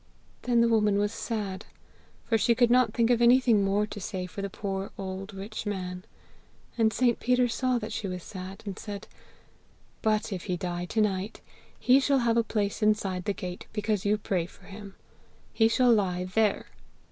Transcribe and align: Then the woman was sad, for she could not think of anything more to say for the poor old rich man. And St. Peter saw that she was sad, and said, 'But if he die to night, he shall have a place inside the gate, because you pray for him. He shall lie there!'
Then 0.41 0.61
the 0.61 0.67
woman 0.67 0.97
was 0.97 1.11
sad, 1.13 1.67
for 2.25 2.35
she 2.35 2.55
could 2.55 2.71
not 2.71 2.91
think 2.91 3.11
of 3.11 3.21
anything 3.21 3.63
more 3.63 3.85
to 3.85 3.99
say 3.99 4.25
for 4.25 4.41
the 4.41 4.49
poor 4.49 4.89
old 4.97 5.31
rich 5.31 5.67
man. 5.67 6.05
And 6.75 6.91
St. 6.91 7.19
Peter 7.19 7.47
saw 7.47 7.77
that 7.77 7.91
she 7.93 8.07
was 8.07 8.23
sad, 8.23 8.63
and 8.65 8.79
said, 8.79 9.07
'But 10.01 10.33
if 10.33 10.45
he 10.45 10.57
die 10.57 10.85
to 10.85 11.01
night, 11.01 11.41
he 11.79 11.99
shall 11.99 12.17
have 12.25 12.35
a 12.37 12.43
place 12.43 12.81
inside 12.81 13.25
the 13.25 13.33
gate, 13.33 13.67
because 13.73 14.03
you 14.03 14.17
pray 14.17 14.47
for 14.47 14.65
him. 14.65 14.95
He 15.53 15.67
shall 15.67 15.93
lie 15.93 16.23
there!' 16.23 16.65